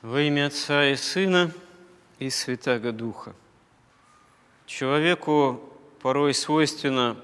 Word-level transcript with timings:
Во 0.00 0.20
имя 0.20 0.46
Отца 0.46 0.86
и 0.90 0.94
Сына 0.94 1.50
и 2.20 2.30
Святаго 2.30 2.92
Духа. 2.92 3.34
Человеку 4.64 5.60
порой 6.00 6.34
свойственно 6.34 7.16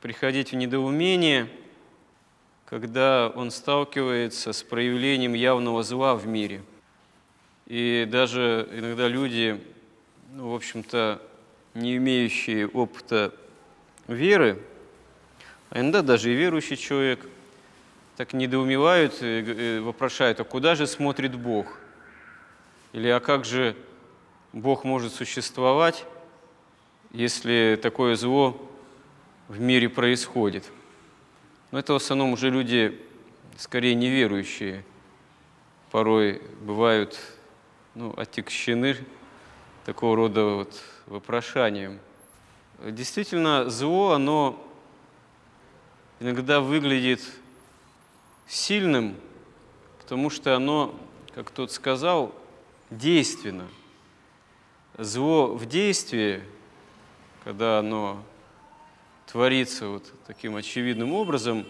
приходить 0.00 0.52
в 0.52 0.54
недоумение, 0.54 1.48
когда 2.66 3.28
он 3.34 3.50
сталкивается 3.50 4.52
с 4.52 4.62
проявлением 4.62 5.34
явного 5.34 5.82
зла 5.82 6.14
в 6.14 6.28
мире. 6.28 6.62
И 7.66 8.06
даже 8.08 8.68
иногда 8.72 9.08
люди, 9.08 9.60
ну, 10.32 10.52
в 10.52 10.54
общем-то, 10.54 11.20
не 11.74 11.96
имеющие 11.96 12.68
опыта 12.68 13.34
веры, 14.06 14.62
а 15.70 15.80
иногда 15.80 16.02
даже 16.02 16.32
и 16.32 16.36
верующий 16.36 16.76
человек, 16.76 17.26
так 18.16 18.32
недоумевают 18.32 19.14
и 19.22 19.80
вопрошают, 19.82 20.38
а 20.38 20.44
куда 20.44 20.76
же 20.76 20.86
смотрит 20.86 21.34
Бог? 21.34 21.80
Или 22.92 23.08
а 23.08 23.20
как 23.20 23.44
же 23.46 23.74
Бог 24.52 24.84
может 24.84 25.14
существовать, 25.14 26.04
если 27.10 27.78
такое 27.80 28.16
зло 28.16 28.60
в 29.48 29.58
мире 29.58 29.88
происходит? 29.88 30.70
Но 31.70 31.78
это 31.78 31.94
в 31.94 31.96
основном 31.96 32.34
уже 32.34 32.50
люди, 32.50 33.00
скорее 33.56 33.94
неверующие, 33.94 34.84
порой 35.90 36.42
бывают 36.60 37.18
ну, 37.94 38.12
отягчены 38.14 38.98
такого 39.86 40.14
рода 40.16 40.44
вот 40.44 40.82
вопрошанием. 41.06 41.98
Действительно, 42.78 43.70
зло, 43.70 44.12
оно 44.12 44.62
иногда 46.20 46.60
выглядит 46.60 47.22
сильным, 48.46 49.16
потому 50.00 50.28
что 50.28 50.54
оно, 50.54 50.94
как 51.34 51.50
тот 51.50 51.72
сказал, 51.72 52.34
действенно. 52.98 53.68
Зло 54.98 55.54
в 55.54 55.66
действии, 55.66 56.42
когда 57.44 57.78
оно 57.78 58.22
творится 59.26 59.88
вот 59.88 60.12
таким 60.26 60.56
очевидным 60.56 61.14
образом, 61.14 61.66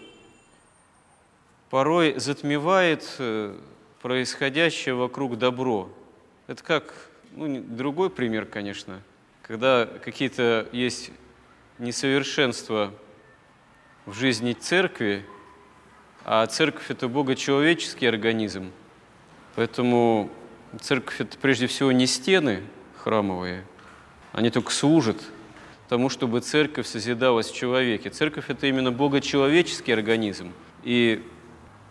порой 1.69 2.19
затмевает 2.19 3.15
э, 3.19 3.57
происходящее 4.01 4.95
вокруг 4.95 5.37
добро. 5.37 5.89
Это 6.47 6.61
как, 6.63 6.93
ну, 7.31 7.61
другой 7.61 8.09
пример, 8.09 8.45
конечно, 8.45 9.01
когда 9.41 9.85
какие-то 9.85 10.67
есть 10.73 11.11
несовершенства 11.79 12.93
в 14.05 14.13
жизни 14.13 14.53
церкви, 14.53 15.25
а 16.25 16.45
церковь– 16.47 16.85
это 16.91 17.07
богочеловеческий 17.07 18.07
организм, 18.07 18.71
поэтому 19.55 20.29
Церковь– 20.81 21.15
это 21.21 21.37
прежде 21.37 21.67
всего 21.67 21.91
не 21.91 22.07
стены 22.07 22.63
храмовые, 22.97 23.63
они 24.31 24.49
только 24.49 24.71
служат 24.71 25.21
тому, 25.87 26.09
чтобы 26.09 26.39
церковь 26.39 26.87
созидалась 26.87 27.51
в 27.51 27.55
человеке. 27.55 28.09
Церковь– 28.09 28.45
это 28.49 28.65
именно 28.65 28.91
богочеловеческий 28.91 29.93
организм. 29.93 30.51
И 30.83 31.23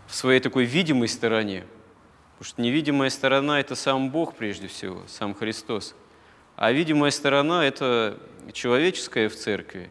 в 0.08 0.14
своей 0.14 0.40
такой 0.40 0.64
видимой 0.64 1.06
стороне, 1.06 1.64
потому 2.32 2.48
что 2.48 2.62
невидимая 2.62 3.10
сторона– 3.10 3.60
это 3.60 3.76
сам 3.76 4.10
Бог 4.10 4.34
прежде 4.34 4.66
всего, 4.66 5.02
сам 5.06 5.34
Христос. 5.34 5.94
А 6.56 6.72
видимая 6.72 7.12
сторона– 7.12 7.64
это 7.66 8.18
человеческая 8.52 9.28
в 9.28 9.36
церкви. 9.36 9.90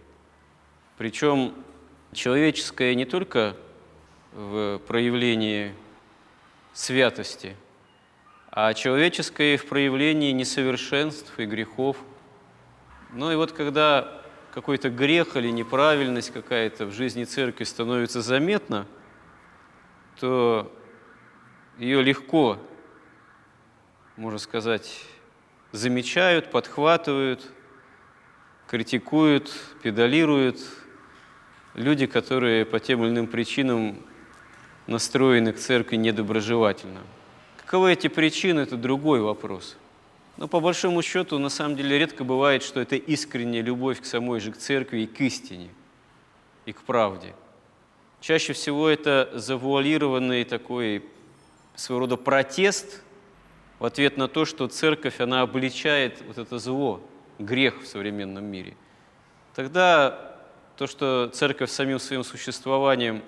Причем 0.98 1.54
человеческое 2.12 2.94
не 2.96 3.06
только 3.06 3.56
в 4.34 4.82
проявлении 4.86 5.74
святости– 6.74 7.56
а 8.52 8.74
человеческое 8.74 9.56
в 9.56 9.66
проявлении 9.66 10.32
несовершенств 10.34 11.40
и 11.40 11.46
грехов. 11.46 11.96
Ну 13.14 13.32
и 13.32 13.36
вот 13.36 13.54
когда 13.54 14.22
какой-то 14.54 14.90
грех 14.90 15.38
или 15.38 15.50
неправильность 15.50 16.32
какая-то 16.32 16.86
в 16.86 16.92
жизни 16.92 17.24
церкви 17.24 17.64
становится 17.64 18.22
заметна, 18.22 18.86
то 20.20 20.70
ее 21.78 22.04
легко, 22.04 22.60
можно 24.18 24.38
сказать, 24.38 25.02
замечают, 25.72 26.52
подхватывают, 26.52 27.50
критикуют, 28.68 29.50
педалируют 29.82 30.60
люди, 31.74 32.06
которые 32.06 32.66
по 32.66 32.82
тем 32.82 33.04
или 33.04 33.12
иным 33.12 33.28
причинам 33.28 34.06
настроены 34.88 35.54
к 35.54 35.58
церкви 35.58 35.96
недоброжелательно. 35.96 37.00
Каковы 37.72 37.94
эти 37.94 38.10
причины, 38.10 38.60
это 38.60 38.76
другой 38.76 39.22
вопрос. 39.22 39.78
Но 40.36 40.50
по 40.50 40.60
большому 40.60 41.02
счету, 41.02 41.40
на 41.40 41.48
самом 41.48 41.78
деле, 41.78 41.98
редко 41.98 42.26
бывает, 42.26 42.64
что 42.64 42.82
это 42.82 42.98
искренняя 42.98 43.64
любовь 43.64 44.02
к 44.02 44.06
самой 44.06 44.42
же 44.42 44.52
к 44.52 44.58
церкви 44.58 45.04
и 45.04 45.08
к 45.08 45.22
истине, 45.22 45.70
и 46.66 46.74
к 46.74 46.82
правде. 46.82 47.34
Чаще 48.20 48.52
всего 48.52 48.90
это 48.90 49.32
завуалированный 49.36 50.44
такой 50.44 51.06
своего 51.76 52.02
рода 52.02 52.18
протест 52.18 53.04
в 53.80 53.86
ответ 53.86 54.18
на 54.18 54.28
то, 54.28 54.44
что 54.44 54.68
церковь, 54.68 55.22
она 55.22 55.40
обличает 55.42 56.22
вот 56.28 56.40
это 56.40 56.60
зло, 56.60 57.00
грех 57.40 57.84
в 57.84 57.88
современном 57.88 58.44
мире. 58.44 58.76
Тогда 59.56 60.36
то, 60.76 60.88
что 60.88 61.32
церковь 61.34 61.72
самим 61.72 62.00
своим 62.00 62.26
существованием 62.26 63.24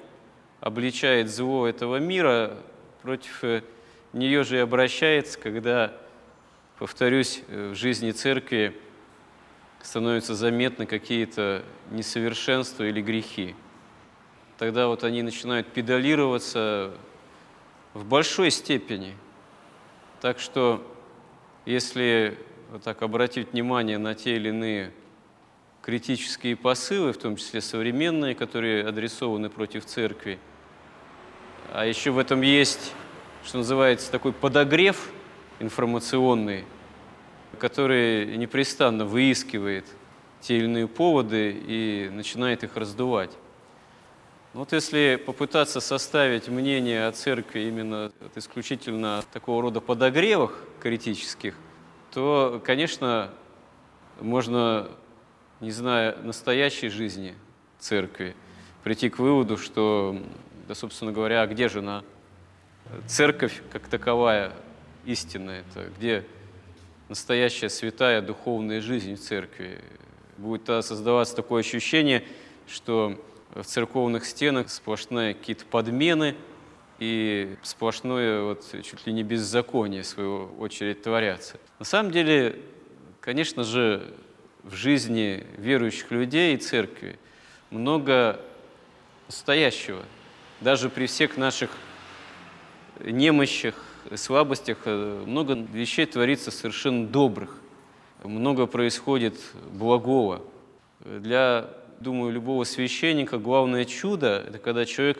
обличает 0.60 1.30
зло 1.30 1.66
этого 1.66 1.96
мира 1.96 2.58
против 3.04 3.42
нее 4.18 4.44
же 4.44 4.58
и 4.58 4.60
обращается, 4.60 5.40
когда, 5.40 5.94
повторюсь, 6.78 7.42
э, 7.48 7.72
в 7.72 7.76
жизни 7.76 8.12
церкви 8.12 8.80
становятся 9.82 10.36
заметны 10.36 10.86
какие-то 10.86 11.64
несовершенства 11.92 12.84
или 12.84 13.02
грехи. 13.02 13.56
Тогда 14.58 14.88
вот 14.88 15.04
они 15.04 15.24
начинают 15.24 15.68
педалироваться 15.68 16.94
в 17.94 18.06
большой 18.06 18.50
степени. 18.50 19.16
Так 20.22 20.40
что, 20.40 20.82
если 21.66 22.38
вот 22.72 22.84
так 22.84 23.02
обратить 23.02 23.52
внимание 23.52 23.98
на 23.98 24.16
те 24.16 24.36
или 24.36 24.50
иные 24.50 24.92
критические 25.82 26.56
посылы, 26.56 27.12
в 27.12 27.18
том 27.18 27.36
числе 27.36 27.60
современные, 27.60 28.36
которые 28.36 28.88
адресованы 28.88 29.50
против 29.50 29.86
церкви, 29.86 30.40
а 31.74 31.86
еще 31.86 32.12
в 32.12 32.20
этом 32.20 32.42
есть 32.42 32.94
что 33.46 33.58
называется, 33.58 34.12
такой 34.12 34.34
подогрев 34.34 35.10
информационный, 35.60 36.66
который 37.60 38.38
непрестанно 38.38 39.06
выискивает 39.06 39.86
те 40.42 40.58
или 40.58 40.66
иные 40.66 40.88
поводы 40.88 41.52
и 41.52 42.10
начинает 42.12 42.64
их 42.64 42.76
раздувать. 42.76 43.32
Вот 44.54 44.72
если 44.72 45.22
попытаться 45.26 45.80
составить 45.80 46.48
мнение 46.48 47.08
о 47.08 47.12
церкви 47.12 47.62
именно 47.62 48.12
от 48.24 48.38
исключительно 48.38 49.24
такого 49.32 49.64
рода 49.64 49.82
подогревах 49.82 50.60
критических, 50.80 51.56
то, 52.12 52.62
конечно, 52.64 53.32
можно, 54.20 54.90
не 55.60 55.72
зная 55.72 56.16
настоящей 56.18 56.90
жизни 56.90 57.34
церкви, 57.80 58.36
прийти 58.84 59.10
к 59.10 59.18
выводу, 59.18 59.58
что, 59.58 60.16
да, 60.68 60.76
собственно 60.76 61.12
говоря, 61.12 61.42
а 61.42 61.48
где 61.48 61.68
же 61.68 61.80
она? 61.80 62.04
Церковь 63.08 63.62
как 63.72 63.88
таковая 63.88 64.54
истинная, 65.06 65.62
это 65.62 65.90
где 65.98 66.26
настоящая 67.10 67.70
святая 67.70 68.22
духовная 68.22 68.82
жизнь 68.82 69.16
в 69.16 69.20
церкви. 69.20 69.82
Будет 70.38 70.66
создаваться 70.84 71.36
такое 71.36 71.62
ощущение, 71.62 72.24
что 72.68 73.22
в 73.54 73.64
церковных 73.64 74.26
стенах 74.26 74.70
сплошные 74.70 75.36
какие-то 75.36 75.66
подмены 75.66 76.36
и 77.00 77.56
сплошное 77.62 78.42
вот, 78.42 78.66
чуть 78.84 79.06
ли 79.06 79.14
не 79.14 79.24
беззаконие, 79.24 80.02
в 80.04 80.08
свою 80.08 80.56
очередь, 80.58 81.04
творятся. 81.04 81.60
На 81.78 81.86
самом 81.86 82.12
деле, 82.12 82.60
конечно 83.20 83.64
же, 83.64 84.14
в 84.64 84.74
жизни 84.76 85.46
верующих 85.58 86.10
людей 86.12 86.56
и 86.56 86.58
церкви 86.58 87.20
много 87.70 88.40
настоящего. 89.28 90.04
Даже 90.62 90.90
при 90.90 91.06
всех 91.06 91.38
наших 91.38 91.70
немощах, 93.00 93.76
слабостях 94.16 94.80
э, 94.86 95.24
много 95.26 95.56
вещей 95.56 96.06
творится 96.06 96.52
совершенно 96.52 97.08
добрых, 97.08 97.58
много 98.24 98.66
происходит 98.68 99.36
благого. 99.72 100.42
Для, 101.00 101.70
думаю, 102.00 102.32
любого 102.32 102.64
священника 102.64 103.38
главное 103.38 103.86
чудо– 103.86 104.44
это 104.48 104.58
когда 104.58 104.86
человек 104.86 105.20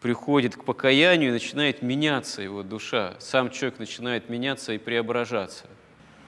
приходит 0.00 0.56
к 0.56 0.64
покаянию 0.64 1.30
и 1.30 1.32
начинает 1.32 1.82
меняться 1.82 2.42
его 2.42 2.62
душа. 2.62 3.14
Сам 3.20 3.50
человек 3.50 3.78
начинает 3.78 4.28
меняться 4.28 4.72
и 4.72 4.78
преображаться. 4.78 5.66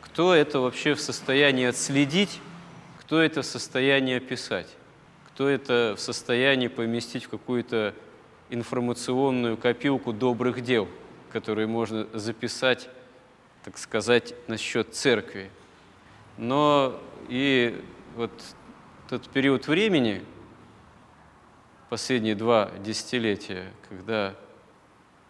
Кто 0.01 0.35
это 0.35 0.61
вообще 0.61 0.95
в 0.95 1.01
состоянии 1.01 1.67
отследить, 1.67 2.41
кто 3.01 3.21
это 3.21 3.43
в 3.43 3.47
состоянии 3.47 4.17
описать, 4.17 4.69
кто 5.29 5.49
это 5.49 5.95
в 5.97 6.01
состоянии 6.01 6.69
поместить 6.69 7.25
в 7.25 7.29
какую-то 7.29 7.95
информационную 8.55 9.56
копилку 9.56 10.12
добрых 10.12 10.62
дел, 10.62 10.89
которые 11.31 11.67
можно 11.67 12.06
записать 12.15 12.89
так 13.65 13.79
сказать, 13.79 14.35
насчет 14.47 14.95
церкви. 14.95 15.51
Но 16.37 17.01
и 17.29 17.83
вот 18.15 18.31
тот 19.09 19.29
период 19.31 19.67
времени, 19.67 20.23
последние 21.89 22.35
два 22.35 22.71
десятилетия, 22.85 23.73
когда 23.89 24.37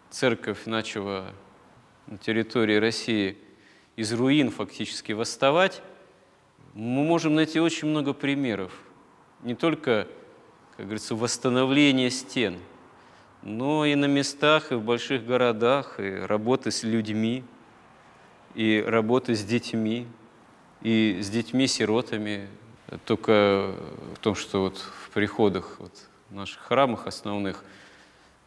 церковь 0.09 0.65
начала 0.65 1.31
на 2.07 2.17
территории 2.17 2.75
России 2.75 3.37
из 3.95 4.11
руин 4.11 4.51
фактически 4.51 5.13
восставать, 5.13 5.81
мы 6.73 7.05
можем 7.05 7.35
найти 7.35 7.61
очень 7.61 7.87
много 7.87 8.13
примеров. 8.13 8.73
Не 9.43 9.55
только, 9.55 10.09
как 10.75 10.87
говорится, 10.87 11.15
восстановление 11.15 12.09
стен, 12.09 12.57
но 13.45 13.85
и 13.85 13.93
на 13.93 14.05
местах, 14.05 14.71
и 14.71 14.75
в 14.75 14.81
больших 14.81 15.25
городах, 15.25 15.99
и 15.99 16.15
работы 16.15 16.71
с 16.71 16.83
людьми, 16.83 17.43
и 18.55 18.83
работы 18.85 19.35
с 19.35 19.43
детьми, 19.43 20.07
и 20.81 21.19
с 21.21 21.29
детьми-сиротами. 21.29 22.49
Только 23.05 23.75
в 24.15 24.19
том, 24.19 24.35
что 24.35 24.61
вот 24.61 24.77
в 24.77 25.11
приходах, 25.11 25.77
вот 25.79 25.93
в 26.29 26.35
наших 26.35 26.61
храмах 26.61 27.05
основных, 27.05 27.63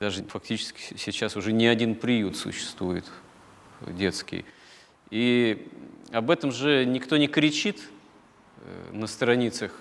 даже 0.00 0.24
фактически 0.24 0.96
сейчас 0.96 1.36
уже 1.36 1.52
не 1.52 1.68
один 1.68 1.94
приют 1.94 2.36
существует 2.36 3.04
детский. 3.86 4.44
И 5.10 5.68
об 6.12 6.30
этом 6.30 6.50
же 6.50 6.84
никто 6.84 7.16
не 7.16 7.28
кричит 7.28 7.80
э, 8.60 8.90
на 8.92 9.06
страницах 9.06 9.72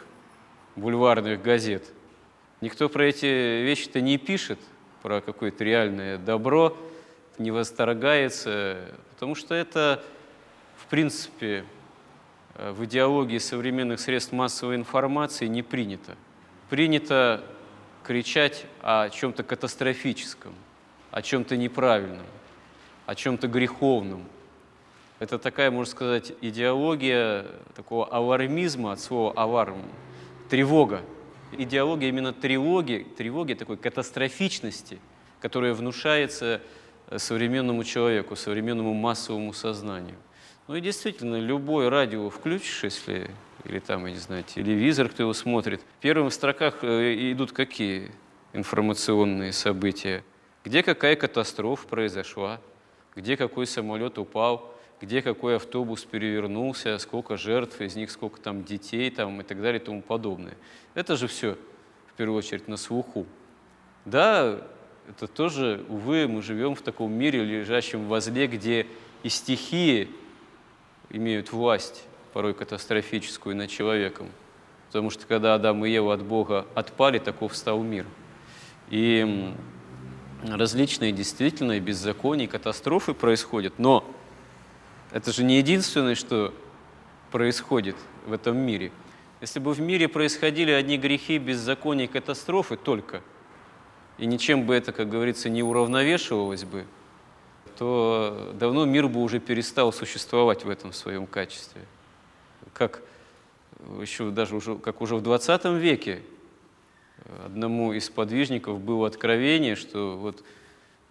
бульварных 0.76 1.42
газет. 1.42 1.92
Никто 2.62 2.88
про 2.88 3.06
эти 3.06 3.64
вещи-то 3.64 4.02
не 4.02 4.18
пишет, 4.18 4.60
про 5.08 5.22
какое-то 5.22 5.64
реальное 5.64 6.18
добро, 6.18 6.76
не 7.38 7.50
восторгается, 7.50 8.78
потому 9.14 9.36
что 9.36 9.56
это, 9.56 10.04
в 10.76 10.86
принципе, 10.88 11.64
э, 12.56 12.72
в 12.72 12.84
идеологии 12.84 13.38
современных 13.38 14.02
средств 14.02 14.34
массовой 14.34 14.76
информации 14.76 15.48
не 15.48 15.64
принято. 15.64 16.18
Принято 16.70 17.42
кричать 18.04 18.66
о 18.82 19.08
чем-то 19.08 19.44
катастрофическом, 19.44 20.54
о 21.12 21.22
чем-то 21.22 21.56
неправильном, 21.56 22.26
о 23.06 23.16
чем-то 23.16 23.48
греховном– 23.48 24.26
это 25.20 25.40
такая, 25.40 25.72
можно 25.72 25.90
сказать, 25.90 26.34
идеология 26.42 27.46
такого 27.76 28.06
алармизма, 28.08 28.92
от 28.92 29.00
слова 29.00 29.32
аларм, 29.38 29.84
тревога. 30.50 31.02
Идеология 31.58 32.10
именно 32.10 32.34
тревоги, 32.34 33.08
тревоги 33.18 33.54
такой 33.54 33.78
катастрофичности, 33.78 35.00
которая 35.42 35.74
внушается 35.74 36.62
э, 37.10 37.18
современному 37.18 37.84
человеку, 37.84 38.36
современному 38.36 38.94
массовому 38.94 39.54
сознанию. 39.54 40.18
Ну 40.68 40.76
и 40.76 40.82
действительно, 40.82 41.40
любое 41.40 41.90
радио 41.90 42.30
включишь, 42.30 42.84
если, 42.84 43.32
или 43.64 43.80
там, 43.80 44.06
я 44.06 44.12
не 44.12 44.20
знаю, 44.20 44.44
телевизор, 44.44 45.10
кто 45.10 45.24
его 45.24 45.34
смотрит, 45.34 45.82
в 45.82 46.02
первых 46.02 46.32
строках 46.32 46.84
э, 46.84 47.32
идут 47.32 47.54
какие 47.54 48.12
информационные 48.54 49.52
события? 49.52 50.24
Где 50.64 50.84
какая 50.84 51.16
катастрофа 51.16 51.88
произошла? 51.88 52.62
Где 53.16 53.36
какой 53.36 53.66
самолет 53.66 54.20
упал? 54.20 54.77
Где 55.00 55.22
какой 55.22 55.58
автобус 55.58 56.04
перевернулся, 56.04 56.98
сколько 56.98 57.38
жертв, 57.38 57.80
из 57.82 57.96
них 57.96 58.10
сколько 58.10 58.40
там 58.40 58.64
детей 58.64 59.10
там, 59.12 59.42
и 59.42 59.44
так 59.44 59.62
далее 59.62 59.80
и 59.80 59.84
тому 59.84 60.02
подобное. 60.02 60.56
Это 60.96 61.16
же 61.16 61.28
все, 61.28 61.58
в 62.08 62.14
первую 62.14 62.40
очередь, 62.40 62.68
на 62.68 62.78
слуху. 62.78 63.26
Да, 64.06 64.62
это 65.08 65.28
тоже, 65.28 65.86
увы, 65.90 66.28
мы 66.28 66.42
живем 66.42 66.76
в 66.76 66.82
таком 66.82 67.12
мире, 67.12 67.44
лежащем 67.44 68.06
возле, 68.06 68.48
где 68.48 68.88
и 69.24 69.30
стихии 69.30 70.10
имеют 71.10 71.52
власть, 71.52 72.04
порой 72.34 72.54
катастрофическую, 72.54 73.56
над 73.56 73.70
человеком. 73.70 74.30
Потому 74.88 75.10
что 75.10 75.26
когда 75.28 75.54
Адам 75.54 75.86
и 75.86 75.90
Ева 75.90 76.14
от 76.14 76.24
Бога 76.24 76.66
отпали, 76.74 77.20
таков 77.20 77.56
стал 77.56 77.84
мир. 77.84 78.06
И 78.90 79.54
различные 80.44 81.12
действительно 81.12 81.80
беззакония, 81.80 82.48
катастрофы 82.48 83.14
происходят, 83.14 83.80
но 83.80 84.04
это 85.12 85.32
же 85.32 85.44
не 85.44 85.58
единственное, 85.58 86.16
что 86.16 86.54
происходит 87.32 87.96
в 88.26 88.34
этом 88.34 88.58
мире. 88.58 88.92
Если 89.42 89.60
бы 89.60 89.74
в 89.74 89.80
мире 89.80 90.08
происходили 90.08 90.72
одни 90.72 90.98
грехи, 90.98 91.38
беззакония, 91.38 92.08
катастрофы 92.08 92.76
только, 92.76 93.22
и 94.18 94.26
ничем 94.26 94.66
бы 94.66 94.74
это, 94.74 94.92
как 94.92 95.10
говорится, 95.10 95.50
не 95.50 95.62
уравновешивалось 95.62 96.64
бы, 96.64 96.86
то 97.78 98.52
давно 98.56 98.86
мир 98.86 99.08
бы 99.08 99.22
уже 99.22 99.40
перестал 99.40 99.94
существовать 99.94 100.66
в 100.66 100.70
этом 100.70 100.92
своем 100.92 101.28
качестве. 101.28 101.82
Как 102.74 103.02
еще 104.02 104.32
даже 104.32 104.56
уже, 104.56 104.76
как 104.78 105.02
уже 105.02 105.16
в 105.16 105.22
20 105.22 105.66
веке 105.66 106.22
одному 107.46 107.94
из 107.94 108.10
подвижников 108.10 108.80
было 108.80 109.08
откровение, 109.08 109.76
что 109.76 110.18
вот 110.18 110.44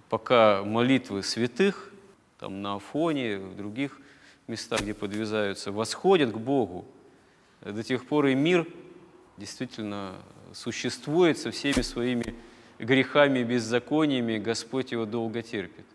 пока 0.08 0.64
молитвы 0.64 1.22
святых 1.22 1.92
там 2.38 2.62
на 2.62 2.76
Афоне, 2.76 3.38
в 3.38 3.56
других 3.56 4.00
местах, 4.46 4.80
где 4.80 4.94
подвязаются, 4.94 5.72
восходят 5.72 6.32
к 6.32 6.38
Богу, 6.38 6.86
до 7.62 7.82
тех 7.82 8.06
пор 8.06 8.26
и 8.26 8.34
мир 8.34 8.66
действительно 9.36 10.14
существует 10.52 11.38
со 11.38 11.50
всеми 11.50 11.82
своими 11.82 12.34
грехами 12.78 13.40
и 13.40 13.44
беззакониями, 13.44 14.38
Господь 14.38 14.92
его 14.92 15.06
долго 15.06 15.42
терпит. 15.42 15.86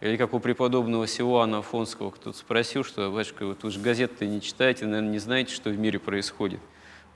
Или 0.00 0.16
как 0.16 0.32
у 0.32 0.38
преподобного 0.38 1.06
Силуана 1.06 1.58
Афонского, 1.58 2.10
кто-то 2.10 2.36
спросил, 2.36 2.84
что, 2.84 3.10
батюшка, 3.10 3.46
вот 3.46 3.62
вы 3.64 3.70
же 3.70 3.80
газеты 3.80 4.26
не 4.26 4.40
читаете, 4.40 4.86
наверное, 4.86 5.10
не 5.10 5.18
знаете, 5.18 5.52
что 5.52 5.70
в 5.70 5.78
мире 5.78 5.98
происходит. 5.98 6.60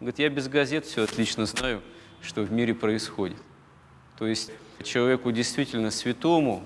Он 0.00 0.06
говорит, 0.06 0.18
я 0.18 0.28
без 0.28 0.48
газет 0.48 0.84
все 0.84 1.04
отлично 1.04 1.46
знаю, 1.46 1.80
что 2.22 2.42
в 2.42 2.50
мире 2.50 2.74
происходит. 2.74 3.36
То 4.18 4.26
есть 4.26 4.50
человеку 4.82 5.30
действительно 5.30 5.92
святому, 5.92 6.64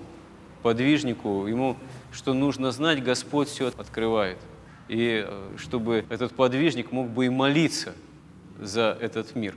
подвижнику, 0.57 1.47
ему 1.47 1.77
что 2.11 2.33
нужно 2.33 2.71
знать, 2.71 3.03
Господь 3.03 3.47
все 3.47 3.67
открывает. 3.67 4.37
И 4.87 5.23
э, 5.27 5.55
чтобы 5.57 6.05
этот 6.09 6.33
подвижник 6.33 6.91
мог 6.91 7.09
бы 7.09 7.25
и 7.25 7.29
молиться 7.29 7.93
за 8.59 8.97
этот 8.99 9.35
мир. 9.35 9.55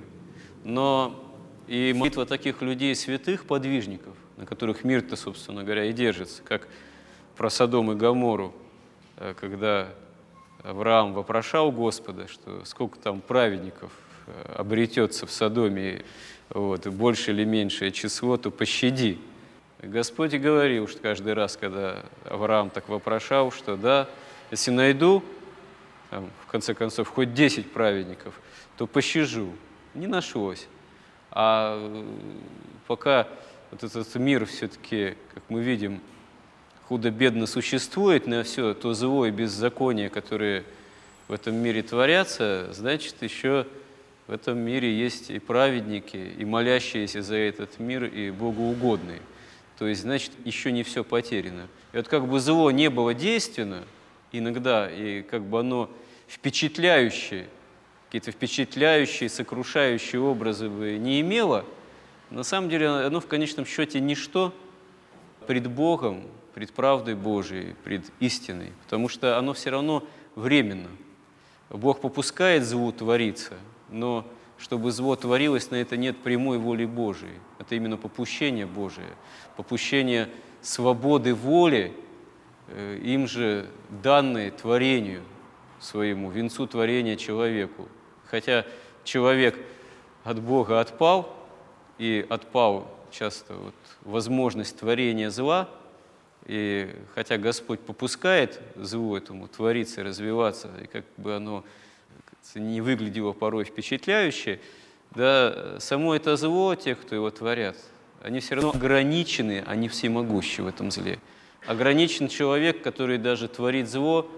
Но 0.65 1.25
и 1.69 1.95
молитва 1.97 2.27
таких 2.27 2.63
людей, 2.63 2.95
святых 2.95 3.45
подвижников, 3.45 4.15
на 4.37 4.45
которых 4.45 4.85
мир-то, 4.85 5.17
собственно 5.17 5.63
говоря, 5.63 5.85
и 5.85 5.93
держится, 5.93 6.43
как 6.43 6.69
про 7.37 7.49
Содом 7.49 7.93
и 7.93 7.95
Гамору, 7.95 8.55
э, 9.17 9.35
когда 9.39 9.89
Авраам 10.63 11.15
вопрошал 11.15 11.73
Господа, 11.73 12.29
что 12.29 12.65
сколько 12.65 12.99
там 12.99 13.21
праведников 13.21 13.93
э, 14.27 14.55
обретется 14.57 15.27
в 15.27 15.31
Содоме, 15.31 16.05
вот, 16.51 16.87
больше 16.89 17.31
или 17.31 17.45
меньшее 17.45 17.93
число, 17.93 18.37
то 18.37 18.51
пощади. 18.51 19.19
Господь 19.83 20.35
и 20.35 20.39
говорил, 20.39 20.89
что 20.89 21.01
каждый 21.01 21.33
раз, 21.33 21.57
когда 21.57 22.05
Авраам 22.25 22.69
так 22.71 22.89
вопрошал, 22.89 23.51
что 23.51 23.77
да, 23.77 24.09
если 24.51 24.71
найду, 24.71 25.25
там, 26.11 26.29
в 26.47 26.51
конце 26.51 26.75
концов, 26.75 27.09
хоть 27.09 27.33
10 27.33 27.73
праведников, 27.73 28.39
то 28.77 28.87
пощажу. 28.87 29.53
Не 29.95 30.07
нашлось. 30.07 30.67
А 31.31 31.79
э, 31.79 32.05
пока 32.87 33.27
вот 33.71 33.83
этот 33.83 34.15
мир 34.17 34.45
все-таки, 34.47 35.17
как 35.33 35.45
мы 35.49 35.63
видим, 35.63 36.01
худо-бедно 36.89 37.47
существует 37.47 38.27
на 38.27 38.43
все 38.43 38.75
то 38.75 38.93
зло 38.93 39.27
и 39.27 39.31
беззаконие, 39.31 40.11
которые 40.11 40.65
в 41.29 41.33
этом 41.33 41.55
мире 41.55 41.83
творятся, 41.83 42.69
значит, 42.73 43.23
еще 43.23 43.67
в 44.27 44.33
этом 44.33 44.59
мире 44.59 44.93
есть 44.93 45.31
и 45.31 45.39
праведники, 45.39 46.17
и 46.17 46.45
молящиеся 46.45 47.23
за 47.23 47.37
этот 47.37 47.79
мир, 47.79 48.05
и 48.05 48.31
богоугодные. 48.31 49.21
То 49.81 49.87
есть, 49.87 50.03
значит, 50.03 50.33
еще 50.45 50.73
не 50.73 50.83
все 50.83 51.03
потеряно. 51.03 51.67
И 51.95 51.97
вот 51.97 52.07
как 52.07 52.29
бы 52.29 52.39
зло 52.39 52.71
не 52.71 52.91
было 52.91 53.15
действенно 53.15 53.85
иногда, 54.31 54.91
и 54.91 55.23
как 55.23 55.43
бы 55.43 55.61
оно 55.61 55.89
впечатляющее, 56.29 57.49
какие-то 58.05 58.31
впечатляющие, 58.31 59.31
сокрушающие 59.31 60.21
образы 60.21 60.69
бы 60.69 60.99
не 60.99 61.23
имело, 61.23 61.65
на 62.29 62.43
самом 62.43 62.69
деле 62.69 62.89
оно 62.89 63.21
в 63.21 63.27
конечном 63.27 63.65
счете 63.65 64.01
ничто 64.01 64.53
пред 65.47 65.67
Богом, 65.67 66.27
пред 66.53 66.73
правдой 66.73 67.15
Божией, 67.15 67.75
пред 67.83 68.05
истиной, 68.21 68.75
потому 68.85 69.09
что 69.09 69.39
оно 69.39 69.55
все 69.55 69.71
равно 69.71 70.05
временно. 70.35 70.91
Бог 71.71 72.03
попускает 72.03 72.65
злу 72.65 72.93
твориться, 72.93 73.55
но 73.89 74.27
чтобы 74.61 74.93
зло 74.93 75.17
творилось, 75.17 75.71
на 75.71 75.77
это 75.77 75.97
нет 75.97 76.19
прямой 76.19 76.59
воли 76.59 76.85
Божией. 76.85 77.39
Это 77.59 77.75
именно 77.75 77.97
попущение 77.97 78.67
Божие, 78.67 79.09
попущение 79.57 80.29
свободы 80.61 81.35
воли, 81.35 81.93
э, 82.69 82.99
им 83.03 83.27
же 83.27 83.69
данной 83.89 84.51
творению 84.51 85.23
своему, 85.81 86.31
венцу 86.31 86.67
творения 86.67 87.17
человеку. 87.17 87.89
Хотя 88.27 88.67
человек 89.03 89.59
от 90.25 90.41
Бога 90.41 90.81
отпал, 90.81 91.35
и 91.99 92.25
отпал 92.29 92.89
часто 93.11 93.55
вот 93.55 93.75
возможность 94.03 94.79
творения 94.79 95.31
зла, 95.31 95.69
И 96.47 96.95
хотя 97.15 97.37
Господь 97.37 97.81
попускает 97.81 98.61
злу 98.75 99.17
этому 99.17 99.49
твориться, 99.49 100.03
развиваться, 100.03 100.71
и 100.83 100.87
как 100.87 101.05
бы 101.19 101.37
оно 101.37 101.65
не 102.55 102.81
выглядело 102.81 103.33
порой 103.33 103.65
впечатляюще, 103.65 104.61
да, 105.13 105.81
само 105.81 106.15
это 106.15 106.37
зло, 106.37 106.75
те, 106.75 106.95
кто 106.95 107.15
его 107.15 107.31
творят, 107.31 107.77
они 108.23 108.41
все 108.41 108.55
равно 108.55 108.71
ограничены, 108.71 109.65
они 109.67 109.89
всемогущи 109.89 110.61
в 110.61 110.67
этом 110.67 110.91
зле. 110.91 111.19
Ограничен 111.67 112.29
человек, 112.29 112.83
который 112.83 113.19
даже 113.19 113.49
творит 113.49 113.89
зло, 113.89 114.31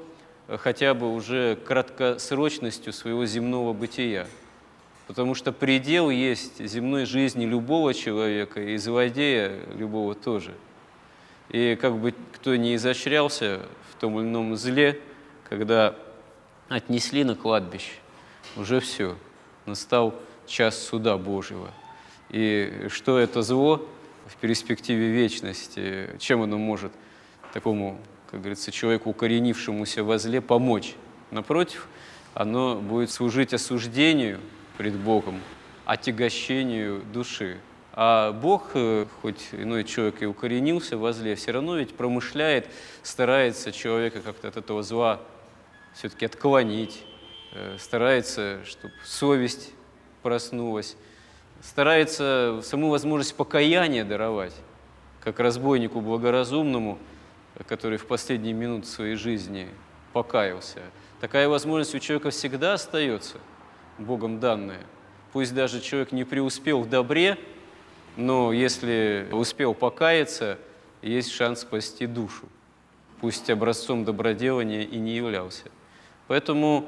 э, 0.48 0.56
хотя 0.56 0.94
бы 0.94 1.14
уже 1.14 1.56
краткосрочностью 1.64 2.92
своего 2.92 3.26
земного 3.26 3.72
бытия. 3.72 4.26
Потому 5.06 5.34
что 5.34 5.52
предел 5.52 6.10
есть 6.10 6.64
земной 6.64 7.04
жизни 7.04 7.44
любого 7.44 7.92
человека 7.92 8.60
и 8.60 8.76
злодея 8.76 9.52
любого 9.74 10.14
тоже. 10.14 10.54
И 11.50 11.76
как 11.80 11.96
бы 11.98 12.14
кто 12.34 12.56
не 12.56 12.76
изощрялся 12.76 13.60
в 13.90 14.00
том 14.00 14.18
или 14.18 14.26
ином 14.26 14.56
зле, 14.56 14.98
когда 15.48 15.94
отнесли 16.74 17.24
на 17.24 17.34
кладбище, 17.34 17.92
уже 18.56 18.80
все, 18.80 19.16
настал 19.66 20.14
час 20.46 20.78
суда 20.78 21.16
Божьего. 21.18 21.70
И 22.30 22.86
что 22.88 23.18
это 23.18 23.42
зло 23.42 23.86
в 24.26 24.36
перспективе 24.36 25.08
вечности, 25.08 26.10
чем 26.18 26.42
оно 26.42 26.58
может 26.58 26.92
такому, 27.52 27.98
как 28.30 28.40
говорится, 28.40 28.72
человеку, 28.72 29.10
укоренившемуся 29.10 30.02
во 30.02 30.18
зле, 30.18 30.40
помочь? 30.40 30.94
Напротив, 31.30 31.88
оно 32.34 32.76
будет 32.76 33.10
служить 33.10 33.52
осуждению 33.52 34.40
пред 34.78 34.96
Богом, 34.96 35.40
отягощению 35.84 37.02
души. 37.12 37.58
А 37.94 38.32
Бог, 38.32 38.70
э, 38.72 39.04
хоть 39.20 39.48
иной 39.52 39.84
человек 39.84 40.22
и 40.22 40.26
укоренился 40.26 40.96
во 40.96 41.12
зле, 41.12 41.34
все 41.34 41.52
равно 41.52 41.76
ведь 41.76 41.94
промышляет, 41.94 42.68
старается 43.02 43.70
человека 43.70 44.22
как-то 44.22 44.48
от 44.48 44.56
этого 44.56 44.82
зла 44.82 45.20
все-таки 45.94 46.26
отклонить, 46.26 47.04
э, 47.52 47.76
старается, 47.78 48.64
чтобы 48.64 48.94
совесть 49.04 49.72
проснулась, 50.22 50.96
старается 51.62 52.60
саму 52.62 52.90
возможность 52.90 53.34
покаяния 53.36 54.04
даровать, 54.04 54.54
как 55.20 55.38
разбойнику 55.40 56.00
благоразумному, 56.00 56.98
который 57.66 57.98
в 57.98 58.06
последние 58.06 58.54
минуты 58.54 58.86
своей 58.86 59.14
жизни 59.14 59.68
покаялся. 60.12 60.80
Такая 61.20 61.48
возможность 61.48 61.94
у 61.94 61.98
человека 61.98 62.30
всегда 62.30 62.74
остается, 62.74 63.38
Богом 63.98 64.40
данная. 64.40 64.80
Пусть 65.32 65.54
даже 65.54 65.80
человек 65.80 66.12
не 66.12 66.24
преуспел 66.24 66.82
в 66.82 66.88
добре, 66.88 67.38
но 68.16 68.52
если 68.52 69.28
успел 69.32 69.74
покаяться, 69.74 70.58
есть 71.00 71.30
шанс 71.30 71.60
спасти 71.60 72.06
душу. 72.06 72.48
Пусть 73.20 73.48
образцом 73.50 74.04
доброделания 74.04 74.82
и 74.82 74.98
не 74.98 75.14
являлся. 75.14 75.70
Поэтому 76.32 76.86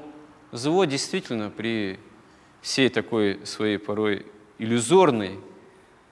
зло 0.52 0.86
действительно 0.86 1.50
при 1.50 1.98
всей 2.62 2.88
такой 2.88 3.44
своей 3.44 3.76
порой 3.76 4.24
иллюзорной, 4.58 5.38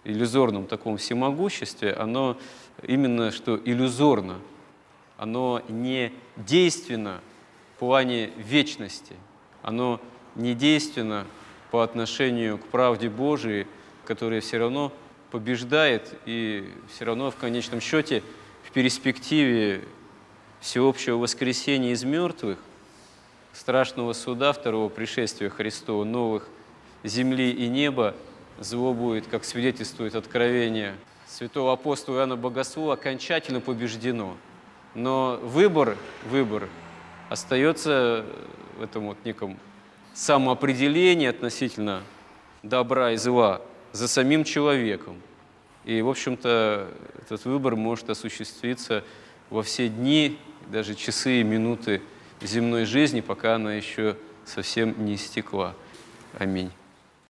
иллюзорном 0.04 0.66
таком 0.66 0.98
всемогуществе, 0.98 1.94
оно 1.94 2.36
именно 2.82 3.30
что 3.30 3.58
иллюзорно, 3.64 4.38
оно 5.16 5.62
не 5.70 6.12
действенно 6.36 7.22
в 7.74 7.78
плане 7.78 8.32
вечности, 8.36 9.16
оно 9.62 9.98
не 10.34 10.52
действенно 10.52 11.26
по 11.70 11.82
отношению 11.82 12.58
к 12.58 12.66
правде 12.66 13.08
Божией, 13.08 13.66
которая 14.04 14.42
все 14.42 14.58
равно 14.58 14.92
побеждает 15.30 16.18
и 16.26 16.68
все 16.94 17.06
равно 17.06 17.30
в 17.30 17.36
конечном 17.36 17.80
счете 17.80 18.22
в 18.62 18.72
перспективе 18.72 19.86
всеобщего 20.60 21.16
воскресения 21.16 21.92
из 21.92 22.04
мертвых, 22.04 22.58
страшного 23.52 24.12
суда, 24.12 24.52
второго 24.52 24.88
пришествия 24.88 25.50
Христова, 25.50 26.04
новых 26.04 26.48
земли 27.04 27.50
и 27.50 27.68
неба, 27.68 28.14
зло 28.58 28.94
будет, 28.94 29.26
как 29.26 29.44
свидетельствует 29.44 30.14
откровение 30.14 30.94
святого 31.26 31.72
апостола 31.72 32.18
Иоанна 32.18 32.36
Богослова, 32.36 32.94
окончательно 32.94 33.60
побеждено. 33.60 34.36
Но 34.94 35.38
выбор, 35.42 35.96
выбор 36.28 36.68
остается 37.30 38.24
в 38.78 38.82
этом 38.82 39.06
вот 39.08 39.18
неком 39.24 39.58
самоопределении 40.12 41.26
относительно 41.26 42.02
добра 42.62 43.12
и 43.12 43.16
зла 43.16 43.62
за 43.92 44.08
самим 44.08 44.44
человеком. 44.44 45.20
И, 45.84 46.00
в 46.02 46.08
общем-то, 46.08 46.88
этот 47.20 47.44
выбор 47.44 47.76
может 47.76 48.10
осуществиться 48.10 49.02
во 49.50 49.62
все 49.62 49.88
дни, 49.88 50.38
даже 50.68 50.94
часы 50.94 51.40
и 51.40 51.42
минуты 51.42 52.02
земной 52.44 52.84
жизни, 52.84 53.20
пока 53.20 53.56
она 53.56 53.74
еще 53.74 54.16
совсем 54.44 55.04
не 55.04 55.14
истекла. 55.14 55.74
Аминь. 56.38 56.70